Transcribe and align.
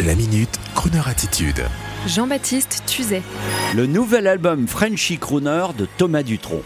La 0.00 0.16
minute, 0.16 0.58
Kroneur 0.74 1.06
attitude. 1.06 1.62
Jean-Baptiste 2.08 2.82
Tuzet. 2.86 3.22
Le 3.76 3.86
nouvel 3.86 4.26
album 4.26 4.66
Frenchy 4.66 5.16
Crooner 5.16 5.66
de 5.78 5.86
Thomas 5.96 6.24
Dutronc. 6.24 6.62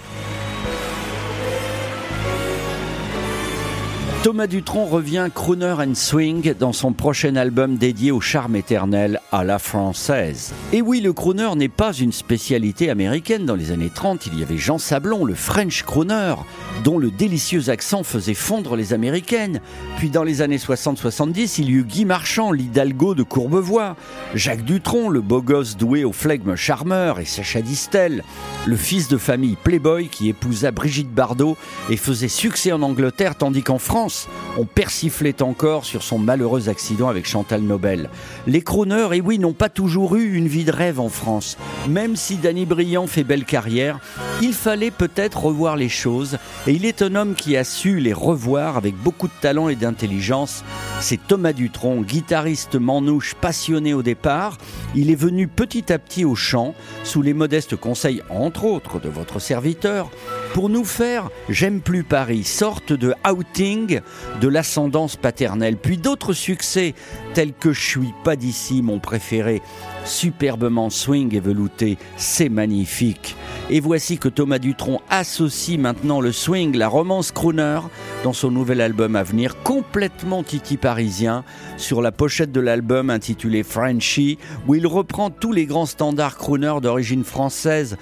Thomas 4.27 4.49
Dutronc 4.49 4.87
revient 4.87 5.29
crooner 5.33 5.77
and 5.79 5.95
swing 5.95 6.53
dans 6.59 6.73
son 6.73 6.93
prochain 6.93 7.37
album 7.37 7.77
dédié 7.77 8.11
au 8.11 8.21
charme 8.21 8.57
éternel 8.57 9.21
à 9.31 9.45
la 9.45 9.61
française. 9.61 10.53
Et 10.73 10.83
oui, 10.83 11.01
le 11.01 11.13
crooner 11.13 11.55
n'est 11.55 11.69
pas 11.69 11.93
une 11.93 12.11
spécialité 12.11 12.91
américaine. 12.91 13.47
Dans 13.47 13.55
les 13.55 13.71
années 13.71 13.93
30, 13.95 14.27
il 14.27 14.37
y 14.37 14.43
avait 14.43 14.59
Jean 14.59 14.79
Sablon, 14.79 15.25
le 15.25 15.37
French 15.37 15.85
crooner, 15.85 16.35
dont 16.83 16.99
le 16.99 17.13
délicieux 17.13 17.71
accent 17.71 18.03
faisait 18.03 18.35
fondre 18.35 18.75
les 18.75 18.93
américaines. 18.93 19.61
Puis 19.97 20.11
dans 20.11 20.25
les 20.25 20.43
années 20.43 20.57
60-70, 20.57 21.61
il 21.61 21.71
y 21.71 21.75
eut 21.75 21.85
Guy 21.85 22.05
Marchand, 22.05 22.51
l'Hidalgo 22.51 23.15
de 23.15 23.23
Courbevoie, 23.23 23.95
Jacques 24.35 24.65
Dutronc, 24.65 25.09
le 25.09 25.21
beau 25.21 25.41
gosse 25.41 25.77
doué 25.77 26.03
au 26.03 26.13
flegme 26.13 26.57
charmeur, 26.57 27.21
et 27.21 27.27
Sacha 27.27 27.63
Distel, 27.63 28.25
le 28.67 28.77
fils 28.77 29.07
de 29.07 29.19
famille 29.19 29.57
playboy 29.63 30.09
qui 30.09 30.29
épousa 30.29 30.73
Brigitte 30.73 31.15
Bardot 31.15 31.57
et 31.91 31.97
faisait 31.97 32.27
succès 32.27 32.73
en 32.73 32.83
Angleterre, 32.83 33.37
tandis 33.37 33.63
qu'en 33.63 33.79
France, 33.79 34.16
on 34.57 34.65
persiflait 34.65 35.43
encore 35.43 35.85
sur 35.85 36.03
son 36.03 36.19
malheureux 36.19 36.69
accident 36.69 37.09
avec 37.09 37.27
Chantal 37.27 37.63
Nobel. 37.63 38.11
Les 38.47 38.63
crooners, 38.63 39.17
et 39.17 39.21
oui, 39.21 39.39
n'ont 39.39 39.53
pas 39.53 39.69
toujours 39.69 40.17
eu 40.17 40.35
une 40.35 40.49
vie 40.49 40.65
de 40.65 40.73
rêve 40.73 41.01
en 41.01 41.09
France. 41.09 41.57
Même 41.89 42.17
si 42.17 42.37
Danny 42.37 42.67
Briand 42.67 43.07
fait 43.07 43.25
belle 43.25 43.45
carrière, 43.45 43.99
il 44.43 44.53
fallait 44.53 44.91
peut-être 44.91 45.45
revoir 45.45 45.77
les 45.77 45.89
choses, 45.89 46.39
et 46.67 46.73
il 46.73 46.85
est 46.85 47.03
un 47.03 47.15
homme 47.15 47.35
qui 47.35 47.57
a 47.57 47.65
su 47.65 47.99
les 47.99 48.13
revoir 48.13 48.77
avec 48.77 48.95
beaucoup 48.97 49.29
de 49.29 49.33
talent 49.41 49.69
et 49.69 49.77
d'intelligence. 49.77 50.65
C'est 51.01 51.21
Thomas 51.27 51.53
Dutronc, 51.53 52.03
guitariste 52.03 52.77
manouche 52.77 53.35
passionné 53.35 53.95
au 53.95 54.03
départ. 54.03 54.59
Il 54.95 55.11
est 55.11 55.17
venu 55.17 55.49
petit 55.49 55.93
à 55.93 55.99
petit 55.99 56.25
au 56.25 56.35
chant, 56.35 56.75
sous 57.05 57.23
les 57.23 57.35
modestes 57.35 57.77
conseils, 57.77 58.23
entre 58.31 58.65
autres, 58.65 59.01
de 59.01 59.09
votre 59.09 59.39
serviteur, 59.39 60.11
pour 60.55 60.69
nous 60.69 60.85
faire 60.85 61.31
J'aime 61.49 61.81
plus 61.81 62.03
Paris, 62.03 62.45
sorte 62.45 62.93
de 62.93 63.15
outing 63.29 64.01
de 64.41 64.49
l'ascendance 64.49 65.17
paternelle. 65.17 65.77
Puis 65.77 65.97
d'autres 65.97 66.33
succès 66.33 66.95
tels 67.35 67.53
que 67.53 67.73
Je 67.73 67.81
suis 67.81 68.15
pas 68.25 68.37
d'ici, 68.37 68.83
mon 68.83 68.99
préféré, 68.99 69.63
superbement 70.05 70.91
swing 70.91 71.35
et 71.35 71.41
velouté, 71.41 71.99
c'est 72.17 72.49
magnifique. 72.49 73.37
Et 73.71 73.81
voici 73.81 74.19
que 74.19 74.29
Thomas 74.29 74.59
Dutronc 74.59 75.01
associe 75.11 75.79
maintenant 75.79 76.21
le 76.21 76.33
swing, 76.33 76.77
la 76.77 76.89
romance 76.89 77.33
crooner, 77.33 77.81
dans 78.25 78.33
son 78.33 78.51
nouvel 78.51 78.81
album 78.81 79.17
à 79.17 79.23
venir, 79.23 79.63
complètement 79.63 80.43
titi 80.43 80.77
parisien, 80.77 81.45
sur 81.77 82.01
la 82.01 82.13
pochette 82.13 82.53
de 82.53 82.61
l'album 82.61 83.11
intitulé 83.11 83.63
Frenchy, 83.63 84.39
où 84.67 84.75
il 84.75 84.87
reprend 84.87 85.31
tous 85.31 85.53
les 85.53 85.67
grands 85.67 85.87
standards 85.87 86.37
crooner 86.37 86.75
d'origine 86.81 87.25
française, 87.25 87.97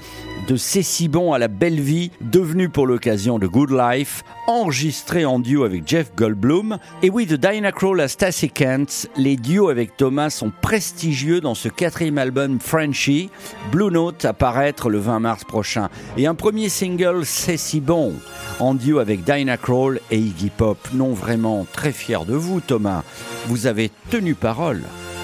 de 0.46 0.56
C'est 0.56 0.82
si 0.82 1.08
bon 1.08 1.32
à 1.32 1.38
la 1.38 1.48
belle 1.48 1.80
vie, 1.80 2.10
devenu 2.20 2.68
pour 2.68 2.86
l'occasion 2.86 3.38
de 3.38 3.46
Good 3.46 3.70
Life, 3.70 4.24
enregistré 4.46 5.24
en 5.24 5.38
duo 5.38 5.64
avec 5.64 5.86
Jeff 5.86 6.14
Goldblum. 6.14 6.78
Et 7.02 7.10
oui, 7.10 7.26
de 7.26 7.36
Diana 7.36 7.72
Krall 7.72 8.00
à 8.00 8.08
Stacy 8.08 8.50
Kent, 8.50 9.08
les 9.16 9.36
duos 9.36 9.68
avec 9.68 9.96
Thomas 9.96 10.30
sont 10.30 10.52
prestigieux 10.60 11.40
dans 11.40 11.54
ce 11.54 11.68
quatrième 11.68 12.18
album 12.18 12.60
Frenchy, 12.60 13.30
Blue 13.70 13.90
Note 13.90 14.24
à 14.24 14.32
paraître 14.32 14.90
le 14.90 14.98
20 14.98 15.20
mars 15.20 15.44
prochain. 15.44 15.88
Et 16.16 16.26
un 16.26 16.34
premier 16.34 16.68
single, 16.68 17.24
C'est 17.24 17.56
si 17.56 17.80
bon, 17.80 18.14
en 18.60 18.74
duo 18.74 18.98
avec 18.98 19.24
Diana 19.24 19.56
Krall 19.56 20.00
et 20.10 20.18
Iggy 20.18 20.50
Pop. 20.50 20.78
Non, 20.92 21.12
vraiment, 21.12 21.66
très 21.72 21.92
fier 21.92 22.24
de 22.24 22.34
vous, 22.34 22.60
Thomas. 22.60 23.02
Vous 23.46 23.66
avez 23.66 23.90
tenu 24.10 24.34
parole. 24.34 24.82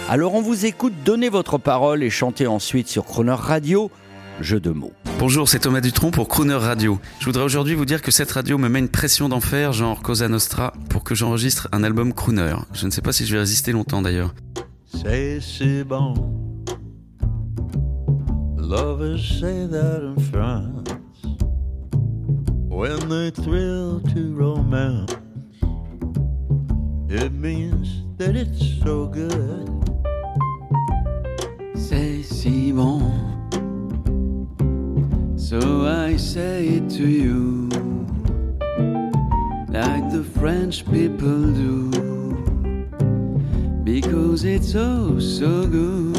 Alors 0.08 0.34
on 0.34 0.40
vous 0.40 0.66
écoute, 0.66 0.94
donnez 1.04 1.28
votre 1.28 1.56
parole 1.56 2.02
et 2.02 2.10
chantez 2.10 2.48
ensuite 2.48 2.88
sur 2.88 3.04
Croner 3.04 3.36
Radio 3.38 3.92
jeu 4.42 4.60
de 4.60 4.70
mots. 4.70 4.92
Bonjour, 5.18 5.48
c'est 5.48 5.60
Thomas 5.60 5.80
Dutronc 5.80 6.10
pour 6.10 6.28
Crooner 6.28 6.54
Radio. 6.54 6.98
Je 7.18 7.26
voudrais 7.26 7.44
aujourd'hui 7.44 7.74
vous 7.74 7.84
dire 7.84 8.02
que 8.02 8.10
cette 8.10 8.30
radio 8.32 8.58
me 8.58 8.68
met 8.68 8.78
une 8.78 8.88
pression 8.88 9.28
d'enfer, 9.28 9.72
genre 9.72 10.02
Cosa 10.02 10.28
Nostra, 10.28 10.72
pour 10.88 11.04
que 11.04 11.14
j'enregistre 11.14 11.68
un 11.72 11.84
album 11.84 12.12
crooner. 12.12 12.54
Je 12.72 12.86
ne 12.86 12.90
sais 12.90 13.02
pas 13.02 13.12
si 13.12 13.26
je 13.26 13.32
vais 13.32 13.40
résister 13.40 13.72
longtemps 13.72 14.02
d'ailleurs. 14.02 14.34
C'est 14.86 15.40
si 15.40 15.84
bon. 15.84 16.14
Lovers 18.56 19.18
say 19.18 19.68
that 19.68 20.02
in 20.02 20.16
France. 20.30 20.88
When 22.68 23.08
they 23.08 23.30
thrill 23.30 24.00
to 24.14 24.34
romance, 24.34 25.10
it 27.10 27.32
means 27.32 28.04
that 28.18 28.36
it's 28.36 28.80
so 28.82 29.06
good. 29.06 29.68
C'est 31.74 32.22
si 32.22 32.72
bon. 32.72 33.02
Say 36.20 36.68
it 36.68 36.90
to 36.90 37.08
you, 37.08 37.68
like 39.68 40.12
the 40.12 40.22
French 40.38 40.84
people 40.84 41.52
do, 41.52 41.90
because 43.82 44.44
it's 44.44 44.74
oh 44.76 45.18
so 45.18 45.66
good. 45.66 46.16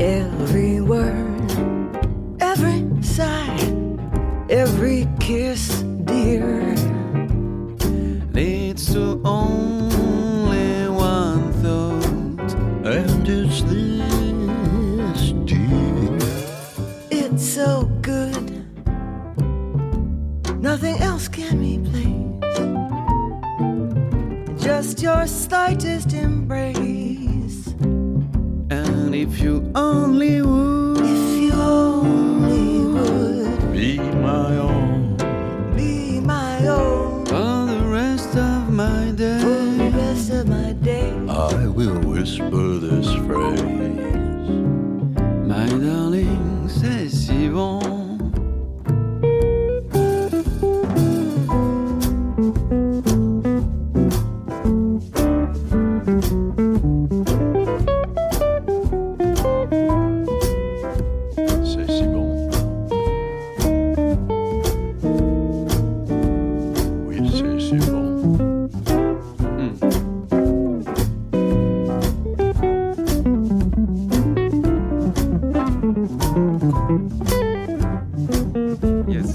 Every 0.00 0.80
word, 0.80 1.50
every 2.40 2.86
sigh, 3.02 3.58
every 4.48 5.06
kiss, 5.20 5.82
dear, 6.04 6.74
leads 8.32 8.90
to 8.94 9.20
only 9.24 9.83
your 25.04 25.26
slightest 25.26 26.12
embrace. 26.14 27.74
and 28.70 29.14
if 29.14 29.38
you 29.38 29.70
only 29.74 30.40
would. 30.40 30.98
If 31.04 31.42
you 31.42 31.52
only 31.52 32.78
would 32.94 33.72
Be 33.72 33.98
my 33.98 34.56
own. 34.56 35.16
be 35.76 36.20
my 36.20 36.66
own 36.66 37.26
For 37.26 37.66
the 37.72 37.82
rest 37.86 38.34
of 38.36 38.70
my 38.70 39.12
day. 39.14 39.38
for 39.40 39.64
the 39.82 39.90
rest 39.94 40.30
of 40.30 40.48
my 40.48 40.72
day, 40.72 41.10
I 41.28 41.66
will 41.66 42.00
whisper 42.12 42.66
this 42.86 43.08
phrase. 43.26 43.62
my 45.52 45.66
darling, 45.86 46.66
c'est 46.68 47.08
si 47.10 47.48
bon. 47.48 47.83
Bon. 67.44 68.68
Yes. 79.08 79.32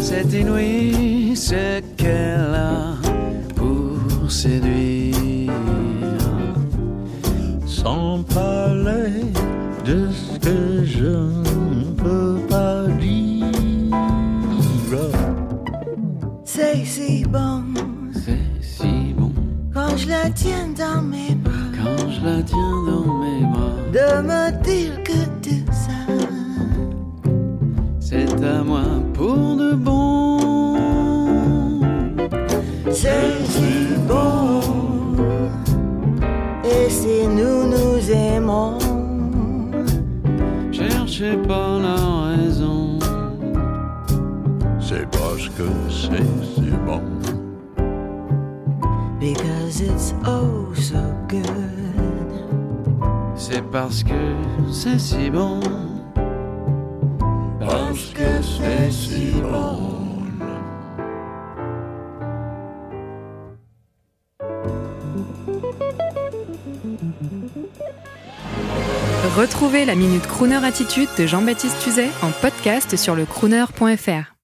C'est 0.00 0.32
inouï 0.32 1.36
ce 1.36 1.80
qu'elle 1.96 2.54
a 2.54 2.94
pour 3.54 4.30
séduire. 4.30 5.52
Sans 7.66 8.22
parler 8.22 9.32
de 9.84 10.08
ce 10.10 10.38
que 10.38 10.84
je 10.84 11.45
la 22.26 22.42
tiens 22.42 22.76
dans 22.88 23.06
mes 23.22 23.42
bras. 23.52 23.76
de 23.96 24.08
me 24.28 24.42
dire 24.62 24.94
que 25.04 25.18
tout 25.44 25.72
ça 25.84 26.00
C'est 28.00 28.44
à 28.44 28.62
moi 28.64 28.82
pour 29.14 29.56
de 29.62 29.72
bon. 29.74 30.74
c'est 32.90 33.32
si 33.54 33.74
bon. 34.08 34.60
Et 36.64 36.90
si 36.90 37.16
nous 37.38 37.58
nous 37.74 38.10
aimons, 38.10 38.78
Cherchez 40.72 41.36
pas 41.48 41.78
la 41.86 41.98
raison. 42.30 42.98
C'est 44.80 44.86
c'est 44.88 45.06
parce 45.18 45.48
que 45.56 45.68
c'est 45.88 46.30
si 46.54 46.70
bon. 46.86 47.02
Because 49.20 49.80
it's 49.80 50.14
oh 50.24 50.72
so 50.74 51.02
good. 51.28 51.95
C'est 53.56 53.70
parce 53.70 54.04
que 54.04 54.10
c'est 54.70 54.98
si 54.98 55.30
bon. 55.30 55.60
Parce 57.58 58.12
que 58.12 58.42
c'est 58.42 58.90
si 58.90 59.32
bon. 59.40 59.78
Retrouvez 69.38 69.86
la 69.86 69.94
Minute 69.94 70.26
Crooner 70.26 70.62
Attitude 70.62 71.08
de 71.16 71.26
Jean-Baptiste 71.26 71.78
Tuzet 71.82 72.10
en 72.20 72.32
podcast 72.32 72.96
sur 72.96 73.14
le 73.14 73.24
crooner.fr. 73.24 74.35